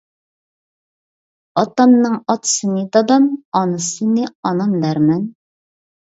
[1.61, 3.27] ئاتامنىڭ ئاتىسىنى دادام،
[3.59, 5.21] ئانىسىنى ئانام دەرمەن.